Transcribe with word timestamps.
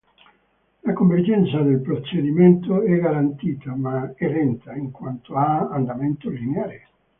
La 0.79 0.93
convergenza 0.93 1.61
del 1.61 1.79
procedimento 1.79 2.81
è 2.81 2.97
garantita, 2.97 3.75
ma 3.75 4.11
è 4.15 4.27
lenta 4.29 4.73
in 4.73 4.89
quanto 4.89 5.35
ha 5.35 5.67
andamento 5.69 6.27
lineare. 6.27 6.87